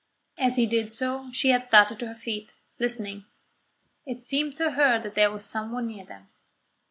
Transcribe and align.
As 0.39 0.55
he 0.55 0.65
did 0.65 0.91
so 0.91 1.29
she 1.31 1.49
had 1.51 1.63
started 1.63 1.99
to 1.99 2.07
her 2.07 2.15
feet, 2.15 2.53
listening. 2.79 3.25
It 4.03 4.19
seemed 4.19 4.57
to 4.57 4.71
her 4.71 4.99
that 4.99 5.13
there 5.13 5.29
was 5.29 5.45
someone 5.45 5.85
near 5.85 6.05
them. 6.05 6.27